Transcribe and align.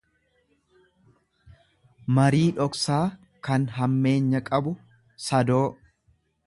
marii 2.19 2.47
dhoksaa 2.61 3.03
kan 3.49 3.69
hammeenya 3.77 4.43
qabu, 4.51 4.77
sadoo. 5.29 5.67